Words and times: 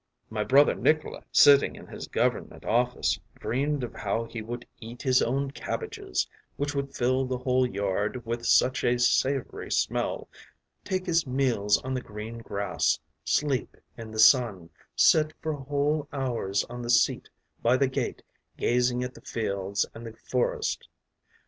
“My 0.31 0.43
brother 0.43 0.73
Nikolay, 0.73 1.21
sitting 1.31 1.75
in 1.75 1.85
his 1.85 2.07
government 2.07 2.65
office, 2.65 3.19
dreamed 3.39 3.83
of 3.83 3.93
how 3.93 4.23
he 4.23 4.41
would 4.41 4.65
eat 4.79 5.03
his 5.03 5.21
own 5.21 5.51
cabbages, 5.51 6.27
which 6.57 6.73
would 6.73 6.95
fill 6.95 7.27
the 7.27 7.37
whole 7.37 7.67
yard 7.69 8.25
with 8.25 8.43
such 8.43 8.83
a 8.83 8.97
savoury 8.97 9.71
smell, 9.71 10.27
take 10.83 11.05
his 11.05 11.27
meals 11.27 11.79
on 11.83 11.93
the 11.93 12.01
green 12.01 12.39
grass, 12.39 12.97
sleep 13.23 13.77
in 13.95 14.09
the 14.09 14.17
sun, 14.17 14.71
sit 14.95 15.35
for 15.39 15.53
whole 15.53 16.07
hours 16.11 16.63
on 16.63 16.81
the 16.81 16.89
seat 16.89 17.29
by 17.61 17.77
the 17.77 17.87
gate 17.87 18.23
gazing 18.57 19.03
at 19.03 19.13
the 19.13 19.21
fields 19.21 19.85
and 19.93 20.03
the 20.07 20.13
forest. 20.13 20.87